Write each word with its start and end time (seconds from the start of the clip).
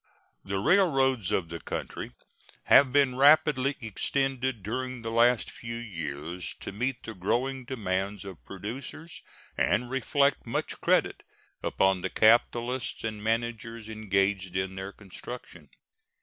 The 0.43 0.57
railroads 0.57 1.31
of 1.31 1.49
the 1.49 1.59
country 1.59 2.13
have 2.63 2.91
been 2.91 3.17
rapidly 3.17 3.75
extended 3.81 4.63
during 4.63 5.03
the 5.03 5.11
last 5.11 5.51
few 5.51 5.75
years 5.75 6.55
to 6.61 6.71
meet 6.71 7.03
the 7.03 7.13
growing 7.13 7.65
demands 7.65 8.25
of 8.25 8.43
producers, 8.43 9.21
and 9.55 9.91
reflect 9.91 10.43
much 10.47 10.81
credit 10.81 11.21
upon 11.61 12.01
the 12.01 12.09
capitalists 12.09 13.03
and 13.03 13.23
managers 13.23 13.89
engaged 13.89 14.55
in 14.55 14.73
their 14.73 14.91
construction. 14.91 15.69